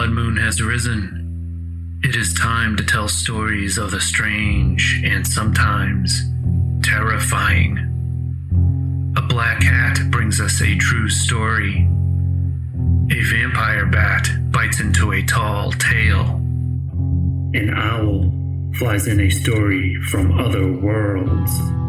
blood 0.00 0.12
moon 0.12 0.36
has 0.38 0.62
risen. 0.62 2.00
It 2.02 2.16
is 2.16 2.32
time 2.32 2.74
to 2.76 2.82
tell 2.82 3.06
stories 3.06 3.76
of 3.76 3.90
the 3.90 4.00
strange 4.00 5.02
and 5.04 5.26
sometimes 5.26 6.22
terrifying. 6.82 7.76
A 9.18 9.20
black 9.20 9.60
cat 9.60 9.98
brings 10.10 10.40
us 10.40 10.62
a 10.62 10.74
true 10.78 11.10
story. 11.10 11.86
A 13.10 13.20
vampire 13.24 13.84
bat 13.84 14.26
bites 14.50 14.80
into 14.80 15.12
a 15.12 15.22
tall 15.22 15.72
tale. 15.72 16.36
An 17.52 17.74
owl 17.76 18.32
flies 18.78 19.06
in 19.06 19.20
a 19.20 19.28
story 19.28 20.00
from 20.04 20.38
other 20.38 20.72
worlds. 20.72 21.79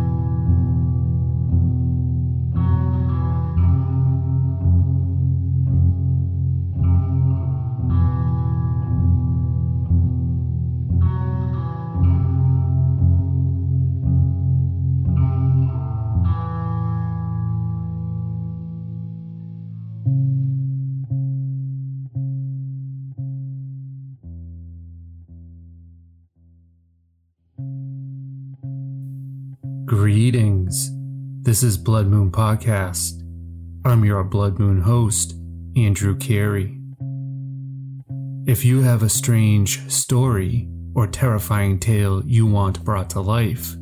This 31.51 31.63
is 31.63 31.77
Blood 31.77 32.07
Moon 32.07 32.31
Podcast. 32.31 33.21
I'm 33.83 34.05
your 34.05 34.23
Blood 34.23 34.57
Moon 34.57 34.79
host, 34.79 35.35
Andrew 35.75 36.15
Carey. 36.15 36.79
If 38.47 38.63
you 38.63 38.83
have 38.83 39.03
a 39.03 39.09
strange 39.09 39.91
story 39.91 40.69
or 40.95 41.07
terrifying 41.07 41.77
tale 41.77 42.23
you 42.25 42.45
want 42.45 42.85
brought 42.85 43.09
to 43.09 43.19
life, 43.19 43.75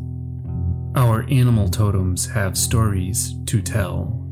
Our 0.97 1.27
animal 1.31 1.69
totems 1.69 2.27
have 2.27 2.59
stories 2.59 3.35
to 3.47 3.63
tell. 3.63 4.24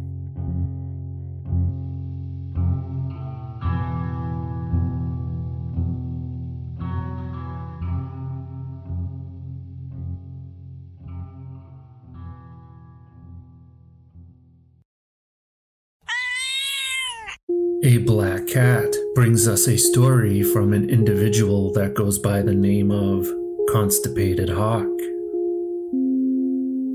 A 17.84 17.98
black 17.98 18.46
cat 18.46 18.94
brings 19.16 19.48
us 19.48 19.66
a 19.66 19.76
story 19.76 20.44
from 20.44 20.72
an 20.72 20.88
individual 20.88 21.72
that 21.72 21.94
goes 21.94 22.16
by 22.16 22.40
the 22.40 22.54
name 22.54 22.92
of 22.92 23.26
Constipated 23.70 24.48
Hawk. 24.48 24.86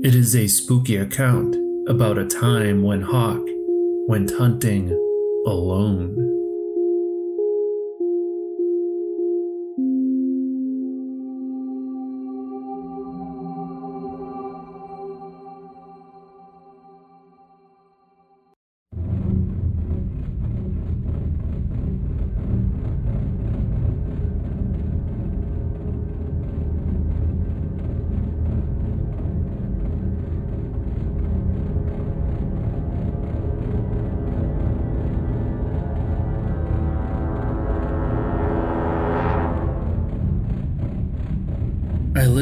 It 0.02 0.14
is 0.14 0.34
a 0.34 0.46
spooky 0.46 0.96
account 0.96 1.56
about 1.90 2.16
a 2.16 2.24
time 2.26 2.82
when 2.82 3.02
Hawk 3.02 3.42
went 4.08 4.30
hunting 4.30 4.88
alone. 5.46 6.27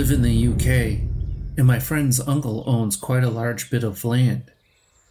Live 0.06 0.14
in 0.14 0.22
the 0.22 0.46
UK, 0.46 1.00
and 1.58 1.66
my 1.66 1.80
friend's 1.80 2.20
uncle 2.20 2.62
owns 2.64 2.94
quite 2.94 3.24
a 3.24 3.28
large 3.28 3.68
bit 3.72 3.82
of 3.82 4.04
land, 4.04 4.44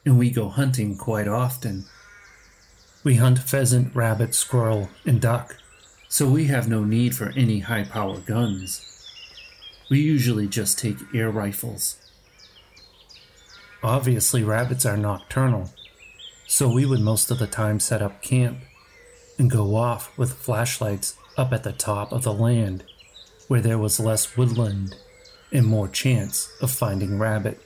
and 0.06 0.18
we 0.18 0.30
go 0.30 0.48
hunting 0.48 0.96
quite 0.96 1.28
often. 1.28 1.84
We 3.04 3.16
hunt 3.16 3.40
pheasant, 3.40 3.94
rabbit, 3.94 4.34
squirrel, 4.34 4.88
and 5.06 5.20
duck, 5.20 5.58
so 6.08 6.30
we 6.30 6.46
have 6.46 6.70
no 6.70 6.86
need 6.86 7.14
for 7.14 7.34
any 7.36 7.60
high 7.60 7.84
power 7.84 8.20
guns. 8.20 8.86
We 9.90 10.00
usually 10.00 10.48
just 10.48 10.80
take 10.80 11.14
air 11.14 11.30
rifles. 11.30 11.98
Obviously, 13.84 14.44
rabbits 14.44 14.86
are 14.86 14.96
nocturnal, 14.96 15.72
so 16.48 16.72
we 16.72 16.86
would 16.86 17.02
most 17.02 17.30
of 17.30 17.40
the 17.40 17.48
time 17.48 17.82
set 17.82 18.02
up 18.02 18.22
camp 18.22 18.60
and 19.38 19.52
go 19.52 19.76
off 19.76 20.18
with 20.18 20.36
flashlights 20.36 21.18
up 21.36 21.52
at 21.52 21.64
the 21.64 21.74
top 21.74 22.14
of 22.14 22.24
the 22.24 22.34
land 22.34 22.86
where 23.48 23.62
there 23.62 23.78
was 23.78 24.00
less 24.00 24.36
woodland 24.36 24.96
and 25.52 25.66
more 25.66 25.88
chance 25.88 26.52
of 26.62 26.72
finding 26.72 27.20
rabbit. 27.20 27.60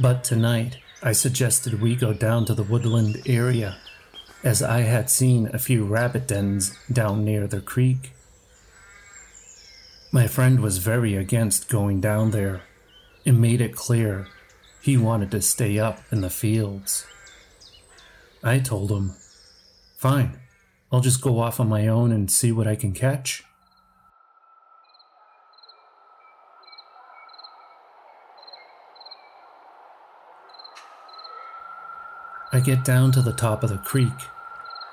But 0.00 0.24
tonight, 0.24 0.78
I 1.02 1.12
suggested 1.12 1.80
we 1.80 1.94
go 1.96 2.12
down 2.12 2.44
to 2.46 2.54
the 2.54 2.62
woodland 2.62 3.22
area, 3.26 3.78
as 4.42 4.62
I 4.62 4.80
had 4.80 5.10
seen 5.10 5.48
a 5.52 5.58
few 5.58 5.84
rabbit 5.84 6.26
dens 6.26 6.76
down 6.92 7.24
near 7.24 7.46
the 7.46 7.60
creek. 7.60 8.12
My 10.10 10.26
friend 10.26 10.60
was 10.60 10.78
very 10.78 11.14
against 11.14 11.68
going 11.68 12.00
down 12.00 12.30
there 12.30 12.62
and 13.26 13.40
made 13.40 13.60
it 13.60 13.76
clear 13.76 14.26
he 14.80 14.96
wanted 14.96 15.30
to 15.32 15.42
stay 15.42 15.78
up 15.78 16.00
in 16.10 16.20
the 16.20 16.30
fields. 16.30 17.06
I 18.42 18.58
told 18.58 18.90
him, 18.90 19.14
Fine, 19.96 20.38
I'll 20.90 21.00
just 21.00 21.20
go 21.20 21.40
off 21.40 21.60
on 21.60 21.68
my 21.68 21.88
own 21.88 22.12
and 22.12 22.30
see 22.30 22.52
what 22.52 22.68
I 22.68 22.76
can 22.76 22.92
catch. 22.92 23.42
I 32.58 32.60
get 32.60 32.84
down 32.84 33.12
to 33.12 33.22
the 33.22 33.32
top 33.32 33.62
of 33.62 33.70
the 33.70 33.78
creek, 33.78 34.18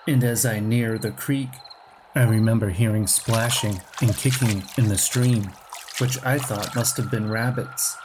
and 0.06 0.24
as 0.24 0.46
I 0.46 0.60
near 0.60 1.00
the 1.00 1.10
creek, 1.10 1.50
I 2.14 2.22
remember 2.22 2.70
hearing 2.70 3.08
splashing 3.08 3.82
and 4.02 4.16
kicking 4.16 4.62
in 4.78 4.88
the 4.88 5.00
stream, 5.00 5.50
which 5.98 6.24
I 6.24 6.38
thought 6.38 6.76
must 6.76 6.96
have 6.98 7.10
been 7.10 7.28
rabbits. 7.28 7.98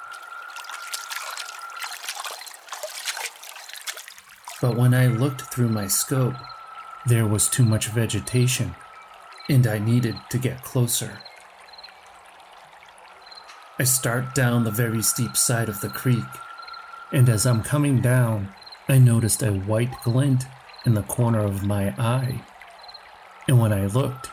But 4.63 4.79
when 4.79 4.95
I 4.95 5.09
looked 5.09 5.43
through 5.43 5.69
my 5.69 5.89
scope, 5.89 6.37
there 7.05 7.27
was 7.27 7.47
too 7.47 7.67
much 7.67 7.89
vegetation, 7.89 8.75
and 9.51 9.67
I 9.67 9.79
needed 9.79 10.17
to 10.31 10.39
get 10.39 10.63
closer. 10.63 11.19
I 13.79 13.85
start 13.85 14.35
down 14.35 14.65
the 14.65 14.71
very 14.71 15.03
steep 15.03 15.37
side 15.37 15.69
of 15.69 15.83
the 15.83 15.91
creek, 15.91 16.25
and 17.13 17.29
as 17.29 17.45
I'm 17.45 17.63
coming 17.63 18.01
down, 18.01 18.55
I 18.91 18.99
noticed 18.99 19.45
a 19.45 19.53
white 19.53 20.03
glint 20.03 20.47
in 20.85 20.95
the 20.95 21.05
corner 21.05 21.39
of 21.39 21.63
my 21.63 21.91
eye. 21.97 22.43
And 23.47 23.61
when 23.61 23.73
I 23.73 23.87
looked, 23.87 24.31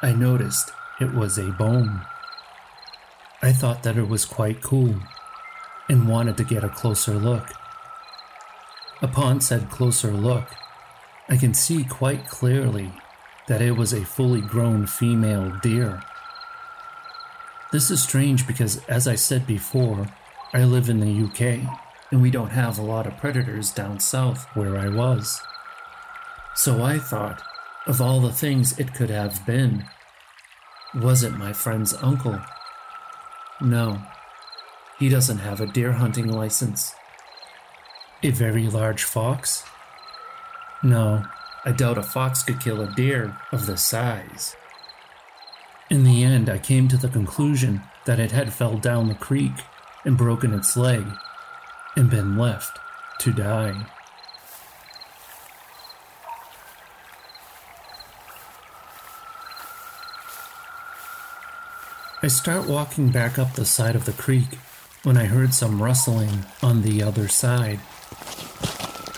I 0.00 0.12
noticed 0.12 0.70
it 1.00 1.12
was 1.12 1.36
a 1.36 1.50
bone. 1.50 2.02
I 3.42 3.50
thought 3.50 3.82
that 3.82 3.98
it 3.98 4.08
was 4.08 4.24
quite 4.24 4.62
cool 4.62 4.94
and 5.88 6.08
wanted 6.08 6.36
to 6.36 6.44
get 6.44 6.62
a 6.62 6.68
closer 6.68 7.14
look. 7.14 7.50
Upon 9.02 9.40
said 9.40 9.68
closer 9.68 10.12
look, 10.12 10.46
I 11.28 11.36
can 11.36 11.52
see 11.52 11.82
quite 11.82 12.28
clearly 12.28 12.92
that 13.48 13.60
it 13.60 13.72
was 13.72 13.92
a 13.92 14.04
fully 14.04 14.42
grown 14.42 14.86
female 14.86 15.58
deer. 15.60 16.04
This 17.72 17.90
is 17.90 18.00
strange 18.00 18.46
because, 18.46 18.76
as 18.84 19.08
I 19.08 19.16
said 19.16 19.44
before, 19.44 20.06
I 20.54 20.62
live 20.62 20.88
in 20.88 21.00
the 21.00 21.24
UK 21.24 21.85
and 22.10 22.22
we 22.22 22.30
don't 22.30 22.50
have 22.50 22.78
a 22.78 22.82
lot 22.82 23.06
of 23.06 23.16
predators 23.16 23.70
down 23.70 24.00
south 24.00 24.46
where 24.54 24.76
I 24.76 24.88
was. 24.88 25.40
So 26.54 26.82
I 26.82 26.98
thought, 26.98 27.42
of 27.86 28.00
all 28.00 28.20
the 28.20 28.32
things 28.32 28.78
it 28.78 28.94
could 28.94 29.10
have 29.10 29.44
been, 29.44 29.84
was 30.94 31.22
it 31.22 31.32
my 31.32 31.52
friend's 31.52 31.94
uncle? 31.94 32.40
No, 33.60 34.02
he 34.98 35.08
doesn't 35.08 35.38
have 35.38 35.60
a 35.60 35.66
deer 35.66 35.92
hunting 35.92 36.28
license. 36.28 36.94
A 38.22 38.30
very 38.30 38.66
large 38.68 39.04
fox? 39.04 39.64
No, 40.82 41.24
I 41.64 41.72
doubt 41.72 41.98
a 41.98 42.02
fox 42.02 42.42
could 42.42 42.60
kill 42.60 42.80
a 42.80 42.94
deer 42.94 43.36
of 43.52 43.66
this 43.66 43.82
size. 43.82 44.56
In 45.90 46.04
the 46.04 46.24
end, 46.24 46.48
I 46.48 46.58
came 46.58 46.88
to 46.88 46.96
the 46.96 47.08
conclusion 47.08 47.82
that 48.06 48.18
it 48.18 48.32
had 48.32 48.52
fell 48.52 48.78
down 48.78 49.08
the 49.08 49.14
creek 49.14 49.52
and 50.04 50.16
broken 50.16 50.54
its 50.54 50.76
leg 50.76 51.04
and 51.96 52.10
been 52.10 52.36
left 52.36 52.78
to 53.20 53.32
die. 53.32 53.86
I 62.22 62.28
start 62.28 62.68
walking 62.68 63.10
back 63.10 63.38
up 63.38 63.54
the 63.54 63.64
side 63.64 63.94
of 63.94 64.04
the 64.04 64.12
creek 64.12 64.58
when 65.02 65.16
I 65.16 65.26
heard 65.26 65.54
some 65.54 65.82
rustling 65.82 66.44
on 66.62 66.82
the 66.82 67.02
other 67.02 67.28
side. 67.28 67.78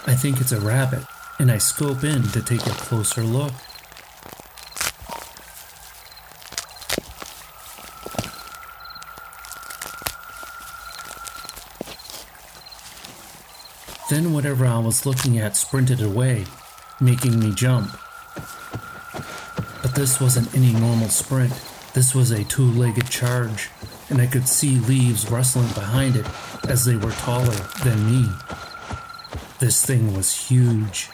I 0.07 0.15
think 0.15 0.41
it's 0.41 0.53
a 0.53 0.61
rabbit, 0.61 1.05
and 1.39 1.51
I 1.51 1.59
scope 1.59 2.05
in 2.05 2.23
to 2.29 2.43
take 2.43 2.67
a 2.67 2.71
closer 2.71 3.23
look. 3.23 3.53
Then 14.11 14.33
whatever 14.49 14.67
I 14.67 14.79
was 14.79 15.05
looking 15.05 15.39
at 15.39 15.59
sprinted 15.59 16.01
away, 16.01 16.47
making 17.03 17.39
me 17.39 17.53
jump. 17.55 17.91
But 19.83 19.95
this 19.95 20.23
wasn't 20.23 20.55
any 20.57 20.73
normal 20.73 21.11
sprint. 21.11 21.53
This 21.93 22.15
was 22.15 22.31
a 22.31 22.45
two 22.45 22.65
legged 22.65 23.11
charge, 23.11 23.69
and 24.09 24.23
I 24.23 24.27
could 24.27 24.49
see 24.49 24.79
leaves 24.79 25.31
rustling 25.31 25.69
behind 25.75 26.17
it 26.17 26.25
as 26.67 26.87
they 26.87 26.97
were 26.97 27.11
taller 27.11 27.59
than 27.85 28.11
me. 28.11 28.27
This 29.59 29.85
thing 29.85 30.17
was 30.17 30.49
huge, 30.49 31.11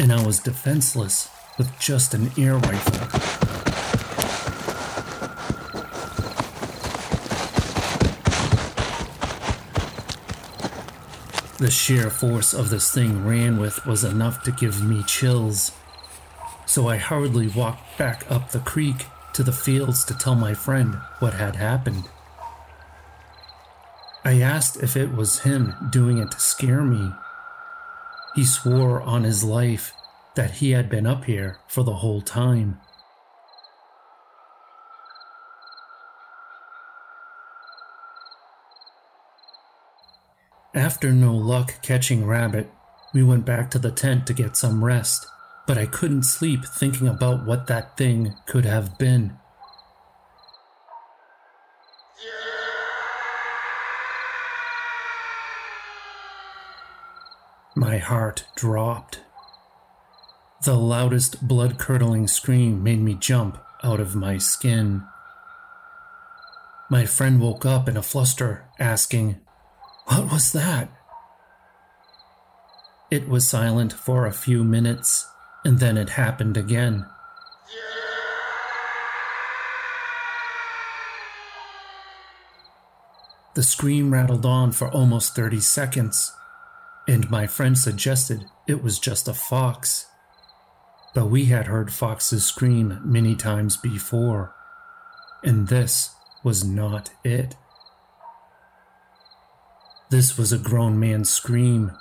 and 0.00 0.10
I 0.10 0.24
was 0.24 0.38
defenseless 0.38 1.28
with 1.58 1.78
just 1.78 2.14
an 2.14 2.30
air 2.38 2.56
rifle. 2.56 3.19
The 11.60 11.70
sheer 11.70 12.08
force 12.08 12.54
of 12.54 12.70
this 12.70 12.90
thing 12.90 13.26
ran 13.26 13.60
with 13.60 13.84
was 13.84 14.02
enough 14.02 14.42
to 14.44 14.50
give 14.50 14.82
me 14.82 15.02
chills. 15.02 15.72
So 16.64 16.88
I 16.88 16.96
hurriedly 16.96 17.48
walked 17.48 17.98
back 17.98 18.24
up 18.30 18.50
the 18.50 18.60
creek 18.60 19.04
to 19.34 19.42
the 19.42 19.52
fields 19.52 20.02
to 20.06 20.16
tell 20.16 20.34
my 20.34 20.54
friend 20.54 20.94
what 21.18 21.34
had 21.34 21.56
happened. 21.56 22.04
I 24.24 24.40
asked 24.40 24.82
if 24.82 24.96
it 24.96 25.12
was 25.14 25.40
him 25.40 25.74
doing 25.90 26.16
it 26.16 26.30
to 26.30 26.40
scare 26.40 26.82
me. 26.82 27.12
He 28.34 28.46
swore 28.46 29.02
on 29.02 29.24
his 29.24 29.44
life 29.44 29.92
that 30.36 30.52
he 30.52 30.70
had 30.70 30.88
been 30.88 31.06
up 31.06 31.26
here 31.26 31.58
for 31.68 31.84
the 31.84 31.96
whole 31.96 32.22
time. 32.22 32.80
After 40.74 41.12
no 41.12 41.34
luck 41.34 41.82
catching 41.82 42.24
rabbit, 42.26 42.70
we 43.12 43.24
went 43.24 43.44
back 43.44 43.72
to 43.72 43.78
the 43.78 43.90
tent 43.90 44.24
to 44.28 44.32
get 44.32 44.56
some 44.56 44.84
rest, 44.84 45.26
but 45.66 45.76
I 45.76 45.86
couldn't 45.86 46.22
sleep 46.22 46.64
thinking 46.64 47.08
about 47.08 47.44
what 47.44 47.66
that 47.66 47.96
thing 47.96 48.34
could 48.46 48.64
have 48.64 48.96
been. 48.96 49.36
My 57.74 57.98
heart 57.98 58.44
dropped. 58.54 59.20
The 60.64 60.76
loudest 60.76 61.48
blood 61.48 61.78
curdling 61.78 62.28
scream 62.28 62.84
made 62.84 63.00
me 63.00 63.14
jump 63.14 63.58
out 63.82 63.98
of 63.98 64.14
my 64.14 64.38
skin. 64.38 65.02
My 66.88 67.06
friend 67.06 67.40
woke 67.40 67.66
up 67.66 67.88
in 67.88 67.96
a 67.96 68.02
fluster, 68.02 68.66
asking, 68.78 69.40
what 70.10 70.32
was 70.32 70.50
that? 70.52 70.90
It 73.12 73.28
was 73.28 73.46
silent 73.46 73.92
for 73.92 74.26
a 74.26 74.32
few 74.32 74.64
minutes, 74.64 75.28
and 75.64 75.78
then 75.78 75.96
it 75.96 76.10
happened 76.10 76.56
again. 76.56 77.06
The 83.54 83.62
scream 83.62 84.12
rattled 84.12 84.44
on 84.44 84.72
for 84.72 84.88
almost 84.90 85.36
30 85.36 85.60
seconds, 85.60 86.32
and 87.06 87.30
my 87.30 87.46
friend 87.46 87.78
suggested 87.78 88.46
it 88.66 88.82
was 88.82 88.98
just 88.98 89.28
a 89.28 89.34
fox. 89.34 90.06
But 91.14 91.26
we 91.26 91.46
had 91.46 91.66
heard 91.66 91.92
foxes 91.92 92.44
scream 92.44 93.00
many 93.04 93.36
times 93.36 93.76
before, 93.76 94.54
and 95.44 95.68
this 95.68 96.10
was 96.42 96.64
not 96.64 97.10
it. 97.22 97.54
This 100.10 100.36
was 100.36 100.52
a 100.52 100.58
grown 100.58 100.98
man's 100.98 101.30
scream. 101.30 101.92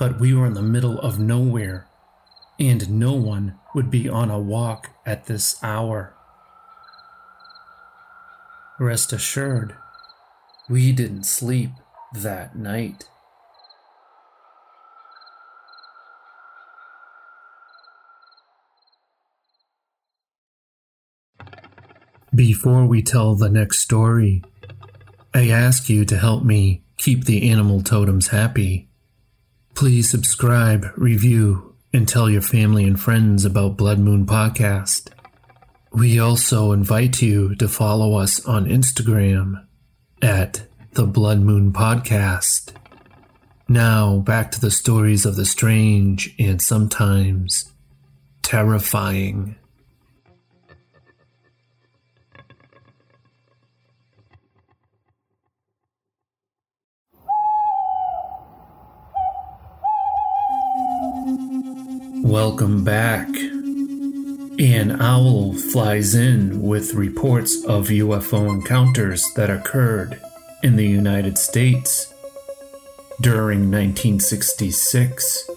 But 0.00 0.18
we 0.18 0.34
were 0.34 0.46
in 0.46 0.54
the 0.54 0.62
middle 0.62 0.98
of 0.98 1.16
nowhere, 1.16 1.86
and 2.58 2.90
no 2.90 3.12
one 3.12 3.54
would 3.72 3.88
be 3.88 4.08
on 4.08 4.32
a 4.32 4.40
walk 4.40 4.90
at 5.06 5.26
this 5.26 5.62
hour. 5.62 6.12
Rest 8.80 9.12
assured, 9.12 9.76
we 10.68 10.90
didn't 10.90 11.22
sleep 11.22 11.70
that 12.12 12.56
night. 12.56 13.04
Before 22.34 22.84
we 22.84 23.02
tell 23.02 23.36
the 23.36 23.48
next 23.48 23.78
story, 23.78 24.42
I 25.36 25.50
ask 25.50 25.90
you 25.90 26.06
to 26.06 26.16
help 26.16 26.44
me 26.44 26.82
keep 26.96 27.26
the 27.26 27.50
animal 27.50 27.82
totems 27.82 28.28
happy. 28.28 28.88
Please 29.74 30.10
subscribe, 30.10 30.86
review, 30.96 31.76
and 31.92 32.08
tell 32.08 32.30
your 32.30 32.40
family 32.40 32.84
and 32.84 32.98
friends 32.98 33.44
about 33.44 33.76
Blood 33.76 33.98
Moon 33.98 34.24
Podcast. 34.24 35.10
We 35.92 36.18
also 36.18 36.72
invite 36.72 37.20
you 37.20 37.54
to 37.56 37.68
follow 37.68 38.14
us 38.14 38.42
on 38.46 38.64
Instagram 38.64 39.62
at 40.22 40.66
the 40.92 41.04
Blood 41.04 41.40
Moon 41.40 41.70
Podcast. 41.70 42.72
Now, 43.68 44.16
back 44.16 44.50
to 44.52 44.60
the 44.60 44.70
stories 44.70 45.26
of 45.26 45.36
the 45.36 45.44
strange 45.44 46.34
and 46.38 46.62
sometimes 46.62 47.74
terrifying. 48.40 49.56
Welcome 62.36 62.84
back. 62.84 63.28
An 64.58 65.00
owl 65.00 65.54
flies 65.54 66.14
in 66.14 66.60
with 66.60 66.92
reports 66.92 67.64
of 67.64 67.88
UFO 67.88 68.52
encounters 68.52 69.24
that 69.36 69.48
occurred 69.48 70.20
in 70.62 70.76
the 70.76 70.86
United 70.86 71.38
States 71.38 72.12
during 73.22 73.70
1966. 73.70 75.48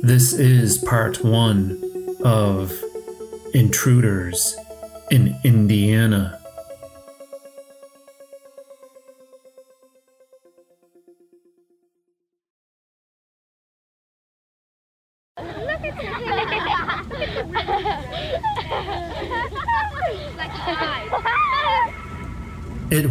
This 0.00 0.32
is 0.32 0.78
part 0.78 1.22
one 1.22 1.78
of 2.24 2.72
Intruders 3.52 4.56
in 5.10 5.36
Indiana. 5.44 6.39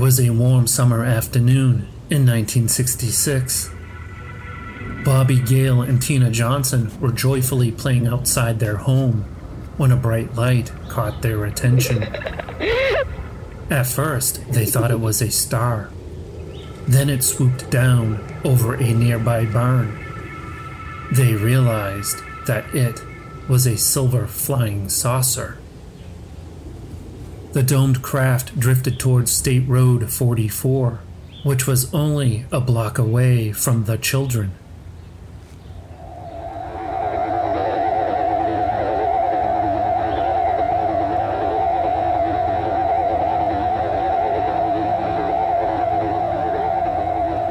Was 0.10 0.20
a 0.20 0.32
warm 0.32 0.66
summer 0.66 1.06
afternoon 1.06 1.88
in 2.10 2.26
1966. 2.26 3.70
Bobby 5.06 5.40
Gale 5.40 5.84
and 5.84 6.02
Tina 6.02 6.32
Johnson 6.32 6.90
were 7.00 7.12
joyfully 7.12 7.72
playing 7.72 8.08
outside 8.08 8.60
their 8.60 8.78
home 8.78 9.22
when 9.78 9.92
a 9.92 9.96
bright 9.96 10.34
light 10.34 10.72
caught 10.88 11.22
their 11.22 11.46
attention. 11.46 12.02
At 13.70 13.86
first, 13.86 14.52
they 14.52 14.66
thought 14.66 14.90
it 14.90 15.00
was 15.00 15.22
a 15.22 15.30
star. 15.30 15.92
Then 16.88 17.08
it 17.08 17.24
swooped 17.24 17.70
down 17.70 18.20
over 18.44 18.74
a 18.74 18.92
nearby 18.92 19.46
barn. 19.46 19.96
They 21.12 21.36
realized 21.36 22.24
that 22.48 22.66
it 22.74 23.00
was 23.48 23.68
a 23.68 23.78
silver 23.78 24.26
flying 24.26 24.90
saucer. 24.90 25.59
The 27.52 27.64
domed 27.64 28.04
craft 28.04 28.60
drifted 28.60 29.00
towards 29.00 29.32
State 29.32 29.68
Road 29.68 30.12
44, 30.12 31.00
which 31.44 31.66
was 31.66 31.92
only 31.92 32.46
a 32.52 32.62
block 32.62 33.00
away 33.00 33.52
from 33.52 33.86
the 33.86 33.98
children. 33.98 34.52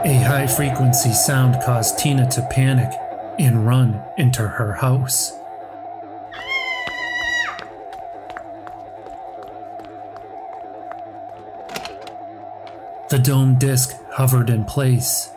A 0.04 0.14
high 0.22 0.46
frequency 0.46 1.12
sound 1.12 1.60
caused 1.64 1.98
Tina 1.98 2.30
to 2.30 2.46
panic 2.52 2.92
and 3.40 3.66
run 3.66 4.00
into 4.16 4.46
her 4.46 4.74
house. 4.74 5.37
The 13.18 13.24
dome 13.24 13.56
disc 13.56 14.00
hovered 14.12 14.48
in 14.48 14.64
place. 14.64 15.32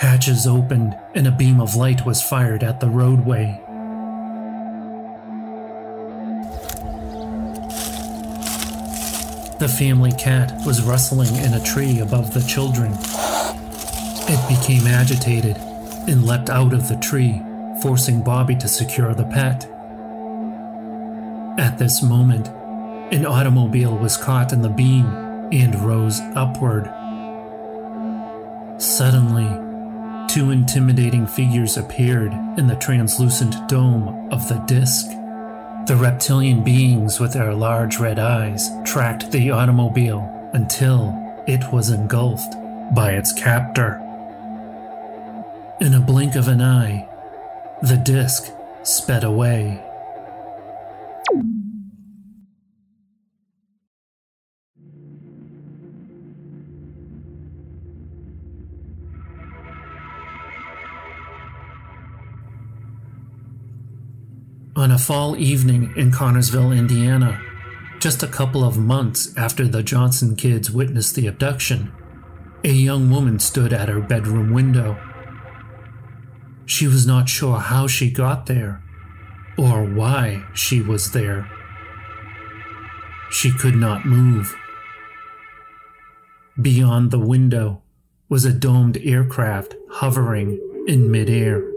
Hatches 0.00 0.46
opened 0.46 0.94
and 1.14 1.26
a 1.26 1.30
beam 1.30 1.58
of 1.58 1.76
light 1.76 2.04
was 2.04 2.20
fired 2.20 2.62
at 2.62 2.80
the 2.80 2.90
roadway. 2.90 3.58
The 9.58 9.74
family 9.78 10.12
cat 10.12 10.52
was 10.66 10.82
rustling 10.82 11.34
in 11.36 11.54
a 11.54 11.64
tree 11.64 12.00
above 12.00 12.34
the 12.34 12.42
children. 12.42 12.92
It 14.28 14.46
became 14.46 14.86
agitated 14.86 15.56
and 16.06 16.26
leapt 16.26 16.50
out 16.50 16.74
of 16.74 16.88
the 16.88 16.96
tree, 16.96 17.40
forcing 17.80 18.22
Bobby 18.22 18.56
to 18.56 18.68
secure 18.68 19.14
the 19.14 19.24
pet. 19.24 19.64
At 21.58 21.78
this 21.78 22.02
moment, 22.02 22.48
an 23.10 23.24
automobile 23.24 23.96
was 23.96 24.18
caught 24.18 24.52
in 24.52 24.60
the 24.60 24.68
beam 24.68 25.23
and 25.54 25.74
rose 25.76 26.20
upward. 26.34 26.86
Suddenly, 28.80 29.46
two 30.26 30.50
intimidating 30.50 31.28
figures 31.28 31.76
appeared 31.76 32.32
in 32.58 32.66
the 32.66 32.74
translucent 32.76 33.68
dome 33.68 34.28
of 34.32 34.48
the 34.48 34.58
disk. 34.66 35.06
The 35.86 35.96
reptilian 35.96 36.64
beings 36.64 37.20
with 37.20 37.34
their 37.34 37.54
large 37.54 37.98
red 37.98 38.18
eyes 38.18 38.68
tracked 38.84 39.30
the 39.30 39.52
automobile 39.52 40.50
until 40.54 41.14
it 41.46 41.72
was 41.72 41.90
engulfed 41.90 42.54
by 42.94 43.12
its 43.12 43.32
captor. 43.32 44.00
In 45.80 45.94
a 45.94 46.00
blink 46.00 46.34
of 46.34 46.48
an 46.48 46.62
eye, 46.62 47.08
the 47.82 47.96
disk 47.96 48.50
sped 48.82 49.22
away. 49.22 49.83
On 64.84 64.90
a 64.90 64.98
fall 64.98 65.34
evening 65.36 65.94
in 65.96 66.10
Connersville, 66.10 66.76
Indiana, 66.76 67.40
just 68.00 68.22
a 68.22 68.28
couple 68.28 68.62
of 68.62 68.76
months 68.76 69.34
after 69.34 69.66
the 69.66 69.82
Johnson 69.82 70.36
kids 70.36 70.70
witnessed 70.70 71.14
the 71.14 71.26
abduction, 71.26 71.90
a 72.62 72.72
young 72.72 73.10
woman 73.10 73.38
stood 73.38 73.72
at 73.72 73.88
her 73.88 74.00
bedroom 74.00 74.52
window 74.52 74.98
she 76.66 76.86
was 76.86 77.06
not 77.06 77.28
sure 77.28 77.58
how 77.58 77.86
she 77.86 78.10
got 78.10 78.46
there 78.46 78.82
or 79.58 79.84
why 79.84 80.44
she 80.54 80.80
was 80.80 81.12
there. 81.12 81.48
She 83.30 83.50
could 83.52 83.76
not 83.76 84.06
move. 84.06 84.54
Beyond 86.60 87.10
the 87.10 87.18
window 87.18 87.82
was 88.28 88.44
a 88.44 88.52
domed 88.52 88.98
aircraft 88.98 89.74
hovering 89.90 90.58
in 90.86 91.10
midair. 91.10 91.73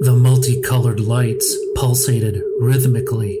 The 0.00 0.16
multicolored 0.16 1.00
lights 1.00 1.56
pulsated 1.76 2.42
rhythmically. 2.58 3.40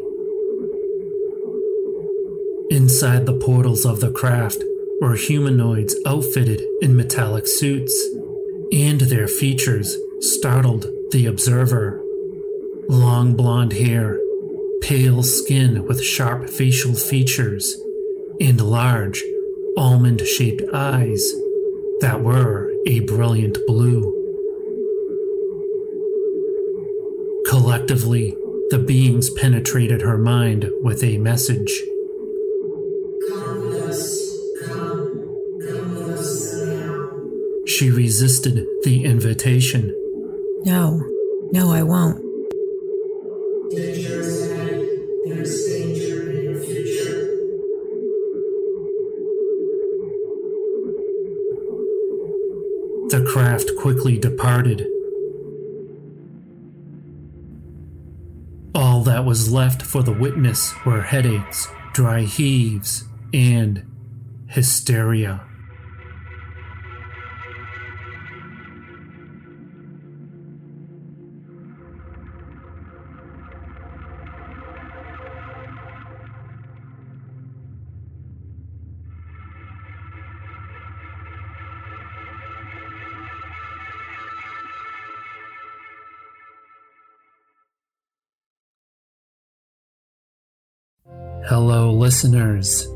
Inside 2.70 3.26
the 3.26 3.38
portals 3.38 3.84
of 3.84 4.00
the 4.00 4.10
craft 4.10 4.62
were 5.00 5.16
humanoids 5.16 5.94
outfitted 6.06 6.62
in 6.80 6.96
metallic 6.96 7.46
suits 7.46 8.08
and 8.72 9.00
their 9.02 9.28
features 9.28 9.96
startled 10.20 10.86
the 11.10 11.26
observer. 11.26 12.02
Long 12.88 13.34
blonde 13.34 13.72
hair, 13.72 14.18
pale 14.80 15.22
skin 15.22 15.86
with 15.86 16.02
sharp 16.02 16.48
facial 16.48 16.94
features, 16.94 17.76
and 18.40 18.60
large, 18.60 19.22
almond 19.76 20.20
shaped 20.22 20.62
eyes 20.72 21.32
that 22.00 22.20
were 22.22 22.72
a 22.86 23.00
brilliant 23.00 23.58
blue. 23.66 24.13
Collectively, 27.74 28.36
the 28.70 28.78
beings 28.78 29.30
penetrated 29.30 30.02
her 30.02 30.16
mind 30.16 30.70
with 30.80 31.02
a 31.02 31.18
message. 31.18 31.82
She 37.66 37.90
resisted 37.90 38.64
the 38.84 39.04
invitation. 39.04 39.92
No, 40.64 41.02
no, 41.50 41.72
I 41.72 41.82
won't. 41.82 42.22
Danger 43.72 44.20
ahead. 44.20 44.86
There's 45.24 45.66
danger 45.66 46.30
in 46.30 46.54
the 46.54 46.60
future. 46.60 47.26
The 53.10 53.28
craft 53.28 53.74
quickly 53.76 54.16
departed. 54.16 54.86
That 59.14 59.24
was 59.24 59.52
left 59.52 59.80
for 59.80 60.02
the 60.02 60.12
witness 60.12 60.74
were 60.84 61.00
headaches, 61.00 61.68
dry 61.92 62.22
heaves, 62.22 63.04
and 63.32 63.84
hysteria. 64.48 65.46
Hello, 91.46 91.92
listeners. 91.92 92.88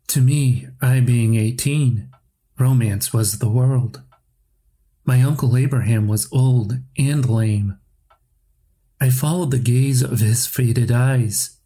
To 0.09 0.21
me, 0.21 0.67
I 0.83 1.01
being 1.01 1.37
18, 1.37 2.11
romance 2.59 3.13
was 3.13 3.39
the 3.39 3.49
world. 3.49 4.03
My 5.05 5.23
Uncle 5.23 5.57
Abraham 5.57 6.09
was 6.09 6.29
old 6.33 6.79
and 6.99 7.29
lame. 7.29 7.79
I 9.01 9.11
followed 9.11 9.51
the 9.51 9.59
gaze 9.59 10.03
of 10.03 10.21
his 10.21 10.47
faded 10.47 10.91
eyes, 10.91 11.59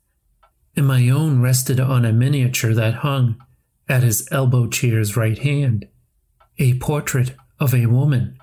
and 0.76 0.86
my 0.86 1.08
own 1.08 1.40
rested 1.40 1.80
on 1.80 2.04
a 2.04 2.12
miniature 2.12 2.74
that 2.74 2.96
hung 2.96 3.42
at 3.88 4.02
his 4.02 4.28
elbow 4.30 4.68
chair's 4.68 5.16
right 5.16 5.38
hand, 5.38 5.88
a 6.58 6.78
portrait 6.78 7.34
of 7.58 7.74
a 7.74 7.86
woman 7.86 8.38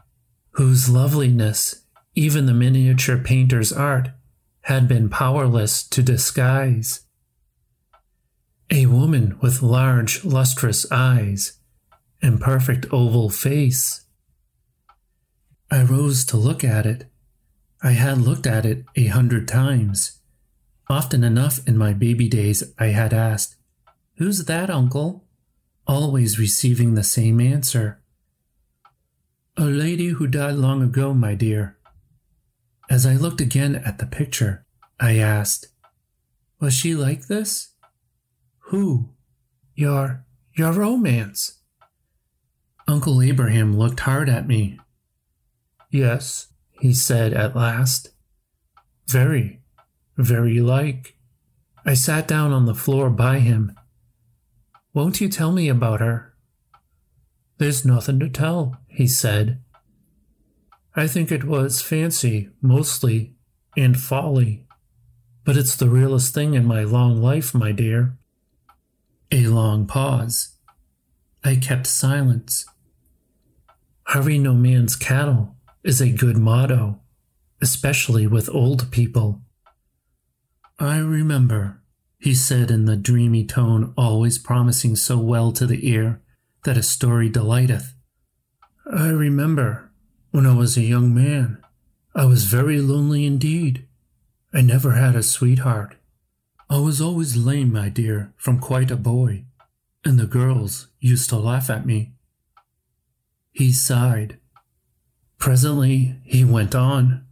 whose 0.51 0.89
loveliness 0.89 1.80
even 2.15 2.45
the 2.45 2.53
miniature 2.53 3.17
painter's 3.17 3.71
art 3.71 4.09
had 4.61 4.87
been 4.87 5.09
powerless 5.09 5.83
to 5.87 6.03
disguise. 6.03 7.01
A 8.69 8.85
woman 8.85 9.37
with 9.41 9.61
large, 9.61 10.23
lustrous 10.23 10.89
eyes 10.91 11.59
and 12.21 12.39
perfect 12.39 12.85
oval 12.91 13.29
face. 13.29 14.05
I 15.69 15.83
rose 15.83 16.25
to 16.25 16.37
look 16.37 16.63
at 16.63 16.85
it. 16.85 17.09
I 17.81 17.91
had 17.91 18.19
looked 18.19 18.45
at 18.45 18.65
it 18.65 18.85
a 18.95 19.07
hundred 19.07 19.47
times. 19.47 20.19
Often 20.89 21.23
enough 21.23 21.65
in 21.67 21.77
my 21.77 21.93
baby 21.93 22.27
days, 22.27 22.63
I 22.77 22.87
had 22.87 23.13
asked, 23.13 23.55
Who's 24.17 24.45
that, 24.45 24.69
uncle? 24.69 25.25
Always 25.87 26.37
receiving 26.37 26.93
the 26.93 27.03
same 27.03 27.41
answer 27.41 28.01
A 29.57 29.63
lady 29.63 30.09
who 30.09 30.27
died 30.27 30.55
long 30.55 30.83
ago, 30.83 31.13
my 31.13 31.33
dear. 31.33 31.77
As 32.91 33.05
I 33.05 33.13
looked 33.13 33.39
again 33.39 33.75
at 33.85 33.99
the 33.99 34.05
picture, 34.05 34.65
I 34.99 35.17
asked, 35.17 35.69
Was 36.59 36.73
she 36.73 36.93
like 36.93 37.27
this? 37.27 37.69
Who? 38.65 39.11
Your, 39.75 40.25
your 40.57 40.73
romance. 40.73 41.61
Uncle 42.89 43.21
Abraham 43.21 43.77
looked 43.77 44.01
hard 44.01 44.27
at 44.27 44.45
me. 44.45 44.77
Yes, 45.89 46.47
he 46.81 46.93
said 46.93 47.31
at 47.31 47.55
last. 47.55 48.09
Very, 49.07 49.61
very 50.17 50.59
like. 50.59 51.15
I 51.85 51.93
sat 51.93 52.27
down 52.27 52.51
on 52.51 52.65
the 52.65 52.75
floor 52.75 53.09
by 53.09 53.39
him. 53.39 53.73
Won't 54.93 55.21
you 55.21 55.29
tell 55.29 55.53
me 55.53 55.69
about 55.69 56.01
her? 56.01 56.33
There's 57.57 57.85
nothing 57.85 58.19
to 58.19 58.27
tell, 58.27 58.81
he 58.89 59.07
said. 59.07 59.61
I 60.95 61.07
think 61.07 61.31
it 61.31 61.45
was 61.45 61.81
fancy, 61.81 62.49
mostly, 62.61 63.35
and 63.77 63.97
folly. 63.97 64.65
But 65.45 65.55
it's 65.57 65.75
the 65.75 65.89
realest 65.89 66.33
thing 66.33 66.53
in 66.53 66.65
my 66.65 66.83
long 66.83 67.21
life, 67.21 67.53
my 67.53 67.71
dear. 67.71 68.17
A 69.31 69.47
long 69.47 69.87
pause. 69.87 70.57
I 71.43 71.55
kept 71.55 71.87
silence. 71.87 72.65
Hurry 74.07 74.37
no 74.37 74.53
man's 74.53 74.95
cattle 74.95 75.55
is 75.83 76.01
a 76.01 76.09
good 76.09 76.37
motto, 76.37 76.99
especially 77.61 78.27
with 78.27 78.49
old 78.49 78.91
people. 78.91 79.41
I 80.77 80.97
remember, 80.97 81.81
he 82.19 82.35
said 82.35 82.69
in 82.69 82.85
the 82.85 82.97
dreamy 82.97 83.45
tone 83.45 83.93
always 83.97 84.37
promising 84.37 84.97
so 84.97 85.17
well 85.17 85.53
to 85.53 85.65
the 85.65 85.87
ear 85.89 86.21
that 86.65 86.77
a 86.77 86.83
story 86.83 87.29
delighteth. 87.29 87.93
I 88.91 89.07
remember 89.07 89.90
when 90.31 90.45
I 90.45 90.53
was 90.53 90.77
a 90.77 90.81
young 90.81 91.13
man, 91.13 91.57
I 92.15 92.25
was 92.25 92.45
very 92.45 92.79
lonely 92.81 93.25
indeed. 93.25 93.85
I 94.53 94.61
never 94.61 94.93
had 94.93 95.15
a 95.15 95.23
sweetheart. 95.23 95.95
I 96.69 96.79
was 96.79 97.01
always 97.01 97.35
lame, 97.35 97.73
my 97.73 97.89
dear, 97.89 98.33
from 98.37 98.59
quite 98.59 98.91
a 98.91 98.95
boy, 98.95 99.43
and 100.05 100.17
the 100.17 100.25
girls 100.25 100.87
used 101.01 101.29
to 101.29 101.37
laugh 101.37 101.69
at 101.69 101.85
me. 101.85 102.13
He 103.51 103.73
sighed. 103.73 104.39
Presently, 105.37 106.15
he 106.23 106.45
went 106.45 106.75
on. 106.75 107.25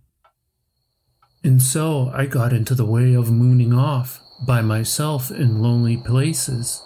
And 1.41 1.61
so 1.61 2.11
I 2.13 2.25
got 2.25 2.51
into 2.51 2.75
the 2.75 2.85
way 2.85 3.13
of 3.13 3.31
mooning 3.31 3.71
off 3.71 4.19
by 4.45 4.61
myself 4.61 5.31
in 5.31 5.61
lonely 5.61 5.95
places. 5.95 6.83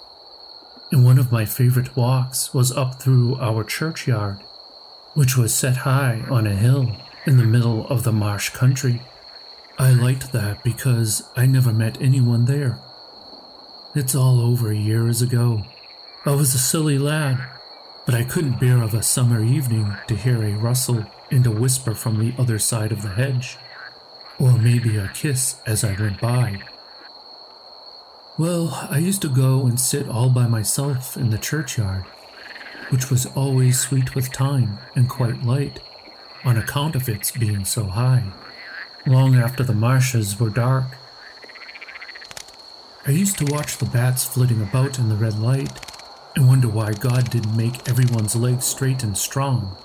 And 0.91 1.03
one 1.03 1.17
of 1.17 1.31
my 1.31 1.45
favorite 1.45 1.95
walks 1.95 2.53
was 2.53 2.71
up 2.71 3.01
through 3.01 3.35
our 3.39 3.63
churchyard 3.63 4.37
which 5.13 5.37
was 5.37 5.53
set 5.53 5.77
high 5.77 6.23
on 6.29 6.47
a 6.47 6.55
hill 6.55 6.91
in 7.25 7.37
the 7.37 7.43
middle 7.43 7.87
of 7.87 8.03
the 8.03 8.11
marsh 8.11 8.49
country. 8.49 9.01
I 9.77 9.91
liked 9.91 10.31
that 10.31 10.63
because 10.63 11.29
I 11.35 11.45
never 11.45 11.73
met 11.73 12.01
anyone 12.01 12.45
there. 12.45 12.79
It's 13.95 14.15
all 14.15 14.41
over 14.41 14.73
years 14.73 15.21
ago. 15.21 15.63
I 16.25 16.31
was 16.31 16.53
a 16.53 16.59
silly 16.59 16.97
lad, 16.97 17.37
but 18.05 18.15
I 18.15 18.23
couldn't 18.23 18.59
bear 18.59 18.81
of 18.81 18.93
a 18.93 19.03
summer 19.03 19.43
evening 19.43 19.95
to 20.07 20.15
hear 20.15 20.43
a 20.43 20.57
rustle 20.57 21.05
and 21.31 21.45
a 21.45 21.51
whisper 21.51 21.93
from 21.93 22.19
the 22.19 22.33
other 22.41 22.59
side 22.59 22.91
of 22.91 23.01
the 23.01 23.09
hedge, 23.09 23.57
or 24.39 24.53
maybe 24.53 24.97
a 24.97 25.09
kiss 25.09 25.61
as 25.65 25.83
I 25.83 25.99
went 25.99 26.19
by. 26.19 26.61
Well, 28.37 28.87
I 28.89 28.97
used 28.97 29.21
to 29.21 29.29
go 29.29 29.65
and 29.67 29.79
sit 29.79 30.09
all 30.09 30.29
by 30.29 30.47
myself 30.47 31.15
in 31.15 31.29
the 31.29 31.37
churchyard 31.37 32.05
which 32.89 33.09
was 33.09 33.25
always 33.35 33.79
sweet 33.79 34.15
with 34.15 34.27
thyme 34.27 34.77
and 34.95 35.09
quite 35.09 35.43
light, 35.43 35.79
on 36.43 36.57
account 36.57 36.95
of 36.95 37.07
its 37.07 37.31
being 37.31 37.65
so 37.65 37.85
high, 37.85 38.23
long 39.05 39.35
after 39.35 39.63
the 39.63 39.73
marshes 39.73 40.39
were 40.39 40.49
dark. 40.49 40.85
I 43.05 43.11
used 43.11 43.37
to 43.39 43.45
watch 43.45 43.77
the 43.77 43.85
bats 43.85 44.23
flitting 44.23 44.61
about 44.61 44.99
in 44.99 45.09
the 45.09 45.15
red 45.15 45.39
light 45.39 45.71
and 46.35 46.47
wonder 46.47 46.67
why 46.67 46.93
God 46.93 47.29
didn't 47.29 47.55
make 47.55 47.87
everyone's 47.87 48.35
legs 48.35 48.65
straight 48.65 49.03
and 49.03 49.17
strong 49.17 49.75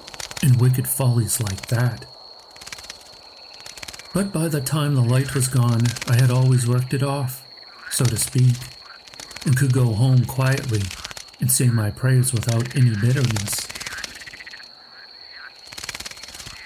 in 0.43 0.59
wicked 0.59 0.89
follies 0.89 1.41
like 1.41 1.67
that. 1.67 2.07
But 4.15 4.33
by 4.33 4.49
the 4.49 4.61
time 4.61 4.95
the 4.95 5.03
light 5.03 5.35
was 5.35 5.49
gone, 5.49 5.83
I 6.07 6.17
had 6.17 6.31
always 6.31 6.67
worked 6.67 6.95
it 6.95 7.03
off, 7.03 7.45
so 7.91 8.05
to 8.05 8.17
speak, 8.17 8.57
and 9.45 9.57
could 9.57 9.73
go 9.73 9.93
home 9.93 10.25
quietly 10.25 10.83
and 11.40 11.51
say 11.51 11.68
my 11.68 11.90
prayers 11.90 12.33
without 12.33 12.74
any 12.77 12.90
bitterness. 12.90 13.68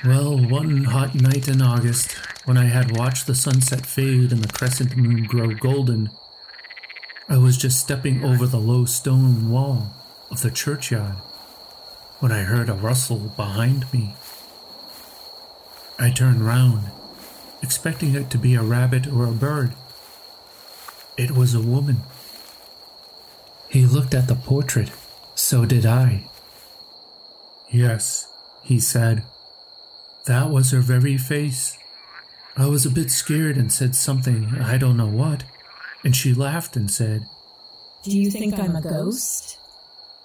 Well, 0.05 0.37
one 0.37 0.85
hot 0.85 1.15
night 1.15 1.47
in 1.47 1.63
August, 1.63 2.13
when 2.45 2.57
I 2.57 2.65
had 2.65 2.97
watched 2.97 3.27
the 3.27 3.35
sunset 3.35 3.87
fade 3.87 4.33
and 4.33 4.43
the 4.43 4.53
crescent 4.53 4.97
moon 4.97 5.25
grow 5.25 5.55
golden, 5.55 6.11
I 7.29 7.37
was 7.37 7.57
just 7.57 7.81
stepping 7.81 8.25
over 8.25 8.47
the 8.47 8.59
low 8.59 8.85
stone 8.85 9.49
wall 9.49 9.95
of 10.31 10.43
the 10.43 10.51
churchyard 10.51 11.17
when 12.19 12.33
I 12.33 12.43
heard 12.43 12.69
a 12.69 12.75
rustle 12.75 13.33
behind 13.37 13.93
me. 13.93 14.15
I 15.99 16.11
turned 16.11 16.45
round, 16.45 16.91
expecting 17.63 18.15
it 18.15 18.29
to 18.31 18.39
be 18.39 18.55
a 18.55 18.63
rabbit 18.63 19.07
or 19.07 19.25
a 19.27 19.33
bird. 19.33 19.73
It 21.17 21.31
was 21.31 21.55
a 21.55 21.61
woman. 21.61 22.03
He 23.73 23.87
looked 23.87 24.13
at 24.13 24.29
the 24.29 24.35
portrait. 24.35 24.91
So 25.35 25.65
did 25.65 25.87
I. 25.87 26.29
Yes, 27.71 28.31
he 28.63 28.79
said. 28.79 29.25
That 30.27 30.51
was 30.51 30.73
her 30.73 30.81
very 30.81 31.17
face. 31.17 31.79
I 32.55 32.67
was 32.67 32.85
a 32.85 32.91
bit 32.91 33.11
scared 33.11 33.57
and 33.57 33.73
said 33.73 33.95
something, 33.95 34.45
I 34.61 34.77
don't 34.77 34.99
know 34.99 35.09
what, 35.09 35.45
and 36.05 36.15
she 36.15 36.35
laughed 36.35 36.77
and 36.77 36.91
said, 36.91 37.27
Do 38.05 38.11
you 38.11 38.31
think 38.31 38.59
I'm 38.59 38.77
a 38.77 38.83
ghost? 38.83 39.59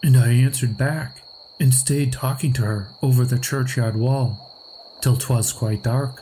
And 0.04 0.18
I 0.18 0.34
answered 0.34 0.78
back 0.78 1.22
and 1.58 1.74
stayed 1.74 2.12
talking 2.12 2.52
to 2.54 2.64
her 2.64 2.90
over 3.02 3.24
the 3.24 3.40
churchyard 3.40 3.96
wall 3.96 5.00
till 5.00 5.16
'twas 5.16 5.54
quite 5.54 5.84
dark, 5.84 6.22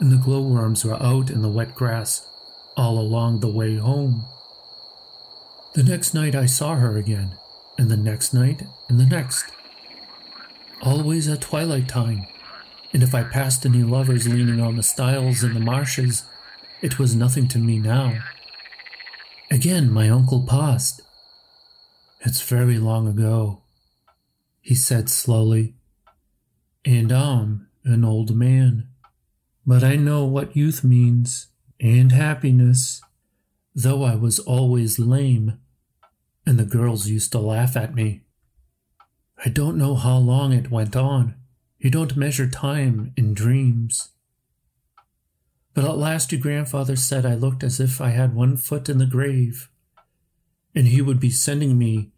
and 0.00 0.10
the 0.10 0.16
glowworms 0.16 0.86
were 0.86 1.00
out 1.02 1.28
in 1.28 1.42
the 1.42 1.50
wet 1.50 1.74
grass 1.74 2.26
all 2.78 2.98
along 2.98 3.40
the 3.40 3.52
way 3.52 3.76
home. 3.76 4.24
The 5.72 5.84
next 5.84 6.14
night 6.14 6.34
I 6.34 6.46
saw 6.46 6.74
her 6.74 6.96
again, 6.96 7.36
and 7.78 7.88
the 7.88 7.96
next 7.96 8.34
night, 8.34 8.64
and 8.88 8.98
the 8.98 9.06
next. 9.06 9.46
Always 10.82 11.28
at 11.28 11.42
twilight 11.42 11.88
time, 11.88 12.26
and 12.92 13.04
if 13.04 13.14
I 13.14 13.22
passed 13.22 13.64
any 13.64 13.84
lovers 13.84 14.26
leaning 14.26 14.60
on 14.60 14.76
the 14.76 14.82
stiles 14.82 15.44
in 15.44 15.54
the 15.54 15.60
marshes, 15.60 16.24
it 16.82 16.98
was 16.98 17.14
nothing 17.14 17.46
to 17.48 17.58
me 17.58 17.78
now. 17.78 18.18
Again 19.48 19.92
my 19.92 20.08
uncle 20.08 20.44
paused. 20.44 21.02
It's 22.22 22.42
very 22.42 22.78
long 22.78 23.06
ago, 23.06 23.62
he 24.60 24.74
said 24.74 25.08
slowly, 25.08 25.74
and 26.84 27.12
I'm 27.12 27.68
an 27.84 28.04
old 28.04 28.34
man. 28.34 28.88
But 29.64 29.84
I 29.84 29.94
know 29.94 30.24
what 30.24 30.56
youth 30.56 30.82
means, 30.82 31.46
and 31.78 32.10
happiness 32.10 33.02
though 33.74 34.04
I 34.04 34.14
was 34.14 34.38
always 34.38 34.98
lame, 34.98 35.58
and 36.46 36.58
the 36.58 36.64
girls 36.64 37.08
used 37.08 37.32
to 37.32 37.38
laugh 37.38 37.76
at 37.76 37.94
me. 37.94 38.22
I 39.44 39.48
don't 39.48 39.78
know 39.78 39.94
how 39.94 40.16
long 40.18 40.52
it 40.52 40.70
went 40.70 40.96
on. 40.96 41.34
You 41.78 41.90
don't 41.90 42.16
measure 42.16 42.48
time 42.48 43.12
in 43.16 43.32
dreams. 43.32 44.10
But 45.72 45.84
at 45.84 45.96
last 45.96 46.32
your 46.32 46.40
grandfather 46.40 46.96
said 46.96 47.24
I 47.24 47.34
looked 47.34 47.62
as 47.62 47.80
if 47.80 48.00
I 48.00 48.10
had 48.10 48.34
one 48.34 48.56
foot 48.56 48.88
in 48.88 48.98
the 48.98 49.06
grave, 49.06 49.70
and 50.74 50.88
he 50.88 51.00
would 51.00 51.20
be 51.20 51.30
sending 51.30 51.78
me 51.78 52.12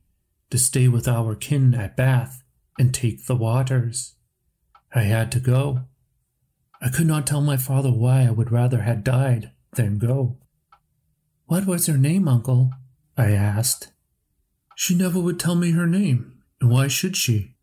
to 0.51 0.59
stay 0.59 0.89
with 0.89 1.07
our 1.07 1.35
kin 1.35 1.75
at 1.75 1.97
Bath 1.97 2.43
and 2.79 2.93
take 2.93 3.27
the 3.27 3.37
waters. 3.37 4.15
I 4.95 5.03
had 5.03 5.31
to 5.33 5.41
go. 5.41 5.83
I 6.81 6.89
could 6.89 7.07
not 7.07 7.27
tell 7.27 7.41
my 7.41 7.57
father 7.57 7.93
why 7.93 8.23
I 8.23 8.31
would 8.31 8.51
rather 8.51 8.83
had 8.83 9.05
died 9.05 9.53
than 9.75 9.99
go. 9.99 10.39
What 11.53 11.67
was 11.67 11.87
her 11.87 11.99
name, 11.99 12.29
uncle? 12.29 12.71
I 13.15 13.33
asked. 13.33 13.93
She 14.75 14.95
never 14.95 15.21
would 15.21 15.39
tell 15.39 15.55
me 15.55 15.73
her 15.73 15.87
name, 15.87 16.39
and 16.63 16.71
why 16.71 16.89
should 16.89 17.15
she? 17.15 17.57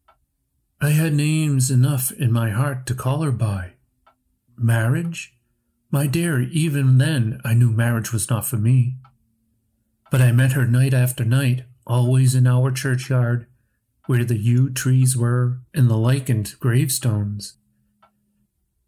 I 0.79 0.89
had 0.91 1.15
names 1.15 1.71
enough 1.71 2.11
in 2.11 2.31
my 2.31 2.51
heart 2.51 2.85
to 2.85 2.93
call 2.93 3.23
her 3.23 3.31
by. 3.31 3.71
Marriage? 4.55 5.33
My 5.89 6.05
dear, 6.05 6.39
even 6.39 6.99
then 6.99 7.41
I 7.43 7.55
knew 7.55 7.71
marriage 7.71 8.13
was 8.13 8.29
not 8.29 8.45
for 8.45 8.57
me. 8.57 8.97
But 10.11 10.21
I 10.21 10.33
met 10.33 10.51
her 10.51 10.67
night 10.67 10.93
after 10.93 11.25
night, 11.25 11.63
always 11.87 12.35
in 12.35 12.45
our 12.45 12.69
churchyard, 12.69 13.47
where 14.05 14.23
the 14.23 14.37
yew 14.37 14.69
trees 14.69 15.17
were 15.17 15.61
and 15.73 15.89
the 15.89 15.97
lichened 15.97 16.59
gravestones. 16.59 17.57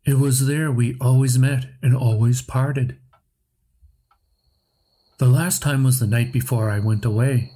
It 0.05 0.19
was 0.19 0.45
there 0.45 0.71
we 0.71 0.95
always 1.01 1.39
met 1.39 1.69
and 1.81 1.97
always 1.97 2.43
parted. 2.43 2.99
The 5.21 5.27
last 5.27 5.61
time 5.61 5.83
was 5.83 5.99
the 5.99 6.07
night 6.07 6.31
before 6.31 6.71
I 6.71 6.79
went 6.79 7.05
away. 7.05 7.51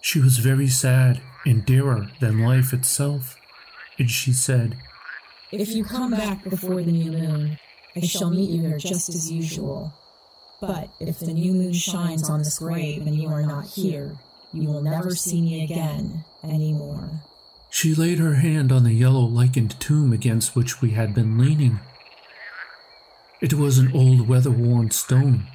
She 0.00 0.20
was 0.20 0.38
very 0.38 0.68
sad 0.68 1.20
and 1.44 1.66
dearer 1.66 2.08
than 2.18 2.38
life 2.38 2.72
itself, 2.72 3.36
and 3.98 4.10
she 4.10 4.32
said, 4.32 4.74
If 5.52 5.74
you 5.74 5.84
come 5.84 6.12
back 6.12 6.48
before 6.48 6.82
the 6.82 6.90
new 6.90 7.12
moon, 7.12 7.58
I 7.94 8.00
shall 8.00 8.30
meet 8.30 8.48
you 8.48 8.62
here 8.62 8.78
just 8.78 9.10
as 9.10 9.30
usual. 9.30 9.92
But 10.62 10.88
if 10.98 11.18
the 11.18 11.34
new 11.34 11.52
moon 11.52 11.74
shines 11.74 12.30
on 12.30 12.38
this 12.38 12.58
grave 12.58 13.06
and 13.06 13.14
you 13.14 13.28
are 13.28 13.42
not 13.42 13.66
here, 13.66 14.16
you 14.54 14.66
will 14.66 14.80
never 14.80 15.10
see 15.10 15.42
me 15.42 15.64
again 15.64 16.24
any 16.42 16.72
more. 16.72 17.20
She 17.68 17.94
laid 17.94 18.18
her 18.18 18.36
hand 18.36 18.72
on 18.72 18.84
the 18.84 18.94
yellow 18.94 19.26
lichened 19.26 19.78
tomb 19.78 20.14
against 20.14 20.56
which 20.56 20.80
we 20.80 20.92
had 20.92 21.14
been 21.14 21.36
leaning. 21.36 21.80
It 23.42 23.52
was 23.52 23.76
an 23.76 23.92
old 23.92 24.26
weather 24.26 24.50
worn 24.50 24.90
stone, 24.90 25.48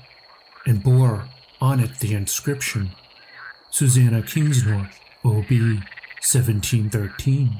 and 0.65 0.83
bore 0.83 1.27
on 1.61 1.79
it 1.79 1.99
the 1.99 2.13
inscription 2.13 2.91
Susanna 3.69 4.21
Kingsnorth, 4.21 4.93
O.B. 5.25 5.81
1713. 6.21 7.57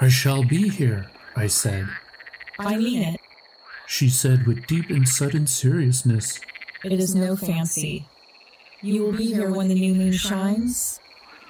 I 0.00 0.08
shall 0.08 0.44
be 0.44 0.68
here, 0.68 1.10
I 1.34 1.48
said. 1.48 1.88
I 2.58 2.76
mean 2.76 3.02
it. 3.02 3.20
She 3.86 4.08
said 4.08 4.46
with 4.46 4.66
deep 4.66 4.90
and 4.90 5.08
sudden 5.08 5.46
seriousness. 5.46 6.40
It 6.84 6.92
is 6.92 7.14
no 7.14 7.36
fancy. 7.36 8.06
You 8.80 9.02
will 9.02 9.12
be 9.12 9.26
here 9.26 9.52
when 9.52 9.68
the 9.68 9.74
new 9.74 9.94
moon 9.94 10.12
shines? 10.12 10.98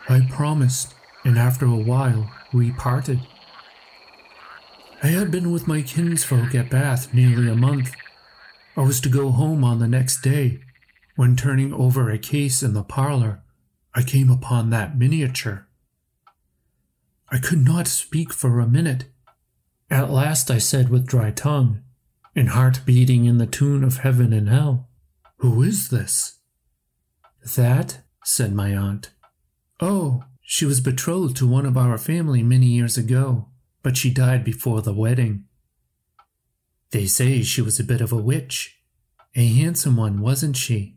I 0.08 0.26
promised, 0.30 0.94
and 1.24 1.38
after 1.38 1.66
a 1.66 1.76
while 1.76 2.30
we 2.52 2.72
parted. 2.72 3.20
I 5.02 5.08
had 5.08 5.30
been 5.30 5.52
with 5.52 5.66
my 5.66 5.82
kinsfolk 5.82 6.54
at 6.54 6.70
Bath 6.70 7.12
nearly 7.14 7.48
a 7.48 7.54
month. 7.54 7.92
I 8.76 8.80
was 8.80 9.00
to 9.02 9.08
go 9.08 9.30
home 9.30 9.64
on 9.64 9.78
the 9.78 9.88
next 9.88 10.22
day, 10.22 10.60
when 11.16 11.36
turning 11.36 11.74
over 11.74 12.08
a 12.10 12.18
case 12.18 12.62
in 12.62 12.72
the 12.72 12.82
parlor, 12.82 13.42
I 13.94 14.02
came 14.02 14.30
upon 14.30 14.70
that 14.70 14.96
miniature. 14.96 15.68
I 17.30 17.38
could 17.38 17.64
not 17.64 17.86
speak 17.86 18.32
for 18.32 18.60
a 18.60 18.66
minute. 18.66 19.06
At 19.90 20.10
last 20.10 20.50
I 20.50 20.56
said 20.58 20.88
with 20.88 21.06
dry 21.06 21.30
tongue, 21.30 21.82
and 22.34 22.50
heart 22.50 22.80
beating 22.86 23.26
in 23.26 23.36
the 23.36 23.46
tune 23.46 23.84
of 23.84 23.98
heaven 23.98 24.32
and 24.32 24.48
hell, 24.48 24.88
Who 25.38 25.62
is 25.62 25.88
this? 25.90 26.38
That, 27.56 28.00
said 28.24 28.54
my 28.54 28.74
aunt. 28.74 29.10
Oh, 29.80 30.24
she 30.40 30.64
was 30.64 30.80
betrothed 30.80 31.36
to 31.38 31.48
one 31.48 31.66
of 31.66 31.76
our 31.76 31.98
family 31.98 32.42
many 32.42 32.66
years 32.66 32.96
ago, 32.96 33.48
but 33.82 33.96
she 33.96 34.10
died 34.10 34.44
before 34.44 34.80
the 34.80 34.94
wedding. 34.94 35.44
They 36.92 37.06
say 37.06 37.42
she 37.42 37.62
was 37.62 37.80
a 37.80 37.84
bit 37.84 38.00
of 38.00 38.12
a 38.12 38.16
witch. 38.16 38.78
A 39.34 39.46
handsome 39.46 39.96
one, 39.96 40.20
wasn't 40.20 40.56
she? 40.56 40.96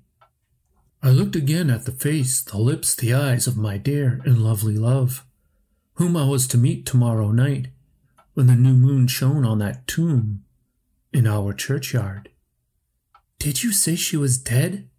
I 1.02 1.10
looked 1.10 1.36
again 1.36 1.70
at 1.70 1.86
the 1.86 1.92
face, 1.92 2.42
the 2.42 2.58
lips, 2.58 2.96
the 2.96 3.14
eyes 3.14 3.48
of 3.48 3.58
my 3.58 3.78
dear 3.78 4.22
and 4.26 4.44
lovely 4.44 4.78
love, 4.78 5.26
whom 5.94 6.18
I 6.18 6.28
was 6.28 6.48
to 6.48 6.58
meet 6.58 6.86
tomorrow 6.86 7.32
night 7.32 7.68
when 8.34 8.48
the 8.48 8.56
new 8.56 8.74
moon 8.74 9.08
shone 9.08 9.46
on 9.46 9.60
that 9.60 9.88
tomb 9.88 10.44
in 11.14 11.26
our 11.26 11.54
churchyard. 11.54 12.30
Did 13.40 13.64
you 13.64 13.72
say 13.72 13.96
she 13.96 14.18
was 14.18 14.38
dead? 14.38 14.90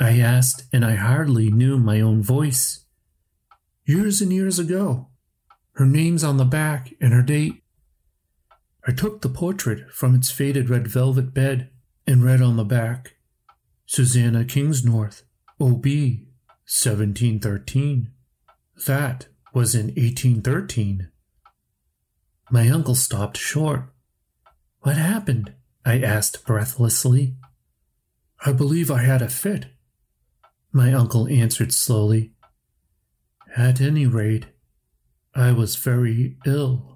I 0.00 0.18
asked, 0.18 0.64
and 0.72 0.84
I 0.84 0.96
hardly 0.96 1.50
knew 1.50 1.78
my 1.78 2.00
own 2.00 2.22
voice. 2.22 2.84
Years 3.86 4.20
and 4.20 4.32
years 4.32 4.58
ago. 4.58 5.08
Her 5.74 5.86
name's 5.86 6.24
on 6.24 6.36
the 6.36 6.44
back 6.44 6.94
and 7.00 7.12
her 7.12 7.22
date. 7.22 7.63
I 8.86 8.92
took 8.92 9.22
the 9.22 9.28
portrait 9.28 9.90
from 9.90 10.14
its 10.14 10.30
faded 10.30 10.68
red 10.68 10.88
velvet 10.88 11.32
bed 11.32 11.70
and 12.06 12.22
read 12.22 12.42
on 12.42 12.56
the 12.56 12.64
back 12.64 13.16
Susanna 13.86 14.44
Kingsnorth, 14.44 15.22
O.B., 15.60 16.28
1713. 16.66 18.10
That 18.86 19.28
was 19.52 19.74
in 19.74 19.86
1813. 19.86 21.10
My 22.50 22.68
uncle 22.68 22.94
stopped 22.94 23.36
short 23.36 23.94
what 24.84 24.96
happened? 24.96 25.54
I 25.86 25.98
asked 25.98 26.44
breathlessly. 26.44 27.36
I 28.44 28.52
believe 28.52 28.90
I 28.90 29.00
had 29.00 29.22
a 29.22 29.30
fit. 29.30 29.68
My 30.72 30.92
uncle 30.92 31.26
answered 31.26 31.72
slowly. 31.72 32.32
At 33.56 33.80
any 33.80 34.06
rate, 34.06 34.44
I 35.34 35.52
was 35.52 35.76
very 35.76 36.36
ill. 36.44 36.93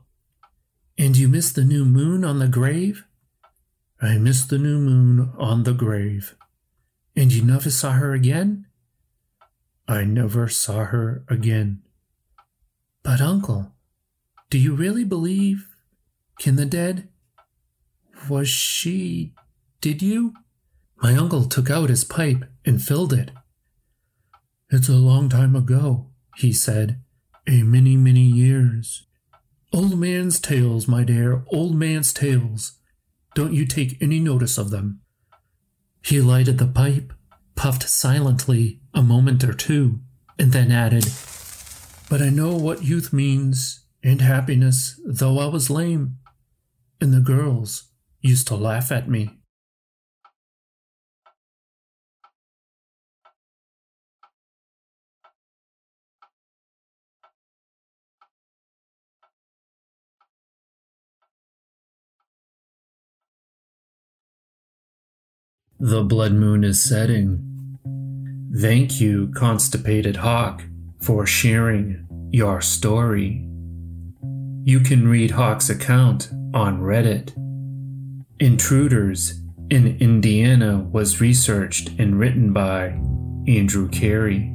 And 0.98 1.16
you 1.16 1.28
missed 1.28 1.54
the 1.54 1.64
new 1.64 1.84
moon 1.84 2.24
on 2.24 2.40
the 2.40 2.48
grave? 2.48 3.04
I 4.02 4.18
missed 4.18 4.50
the 4.50 4.58
new 4.58 4.78
moon 4.78 5.32
on 5.38 5.62
the 5.62 5.72
grave. 5.72 6.34
And 7.14 7.32
you 7.32 7.44
never 7.44 7.70
saw 7.70 7.92
her 7.92 8.12
again? 8.12 8.66
I 9.87 10.04
never 10.04 10.48
saw 10.48 10.84
her 10.84 11.24
again. 11.28 11.82
But, 13.04 13.20
uncle, 13.20 13.72
do 14.50 14.58
you 14.58 14.74
really 14.74 15.04
believe? 15.04 15.68
Can 16.38 16.56
the 16.56 16.66
dead? 16.66 17.08
Was 18.28 18.48
she. 18.48 19.34
Did 19.80 20.02
you? 20.02 20.34
My 21.00 21.16
uncle 21.16 21.44
took 21.44 21.70
out 21.70 21.90
his 21.90 22.04
pipe 22.04 22.44
and 22.64 22.82
filled 22.82 23.12
it. 23.12 23.30
It's 24.70 24.88
a 24.88 24.92
long 24.92 25.28
time 25.28 25.54
ago, 25.54 26.08
he 26.37 26.52
said. 26.52 27.00
A 27.46 27.62
many, 27.62 27.96
many 27.96 28.22
years. 28.22 29.07
Old 29.72 29.98
man's 29.98 30.40
tales, 30.40 30.88
my 30.88 31.04
dear, 31.04 31.44
old 31.48 31.74
man's 31.74 32.12
tales. 32.12 32.78
Don't 33.35 33.52
you 33.52 33.66
take 33.66 34.00
any 34.00 34.18
notice 34.18 34.57
of 34.57 34.70
them. 34.70 35.00
He 36.02 36.20
lighted 36.20 36.59
the 36.59 36.66
pipe, 36.66 37.12
puffed 37.54 37.83
silently 37.83 38.81
a 38.94 39.02
moment 39.02 39.44
or 39.44 39.52
two, 39.52 40.00
and 40.38 40.52
then 40.52 40.72
added, 40.72 41.07
But 42.09 42.22
I 42.22 42.31
know 42.31 42.57
what 42.57 42.85
youth 42.85 43.12
means, 43.12 43.85
and 44.02 44.22
happiness, 44.22 44.98
though 45.04 45.38
I 45.38 45.46
was 45.46 45.68
lame. 45.68 46.16
And 47.00 47.12
the 47.12 47.20
girls, 47.20 47.90
used 48.20 48.48
to 48.48 48.57
laugh 48.57 48.90
at 48.90 49.09
me. 49.09 49.38
The 65.80 66.02
blood 66.02 66.32
moon 66.32 66.64
is 66.64 66.82
setting. 66.82 67.78
Thank 68.60 69.00
you, 69.00 69.30
Constipated 69.36 70.16
Hawk, 70.16 70.64
for 71.00 71.24
sharing 71.24 72.06
your 72.32 72.60
story. 72.60 73.48
You 74.64 74.80
can 74.80 75.06
read 75.06 75.30
Hawk's 75.30 75.70
account 75.70 76.30
on 76.52 76.80
Reddit 76.80 77.32
Intruders 78.40 79.40
in 79.70 79.96
Indiana 79.98 80.78
was 80.92 81.20
researched 81.20 81.90
and 81.98 82.18
written 82.18 82.52
by 82.52 83.00
Andrew 83.46 83.88
Carey. 83.88 84.52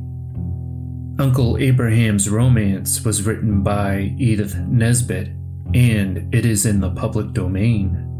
Uncle 1.19 1.57
Abraham's 1.57 2.29
Romance 2.29 3.03
was 3.05 3.25
written 3.25 3.61
by 3.61 4.13
Edith 4.17 4.55
Nesbit 4.55 5.29
and 5.73 6.33
it 6.33 6.45
is 6.45 6.65
in 6.65 6.79
the 6.79 6.91
public 6.91 7.33
domain. 7.33 8.12